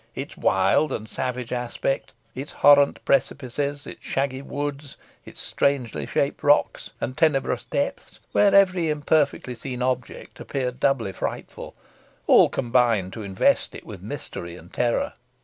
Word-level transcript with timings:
Its 0.15 0.35
wild 0.35 0.91
and 0.91 1.07
savage 1.07 1.53
aspect, 1.53 2.11
its 2.33 2.51
horrent 2.65 2.97
precipices, 3.05 3.85
its 3.85 4.03
shaggy 4.03 4.41
woods, 4.41 4.97
its 5.25 5.39
strangely 5.39 6.07
shaped 6.07 6.41
rocks 6.41 6.89
and 6.99 7.15
tenebrous 7.15 7.65
depths, 7.65 8.19
where 8.31 8.51
every 8.55 8.89
imperfectly 8.89 9.53
seen 9.53 9.83
object 9.83 10.39
appeared 10.39 10.79
doubly 10.79 11.11
frightful 11.11 11.75
all 12.25 12.49
combined 12.49 13.13
to 13.13 13.21
invest 13.21 13.75
it 13.75 13.85
with 13.85 14.01
mystery 14.01 14.55
and 14.55 14.73
terror. 14.73 15.13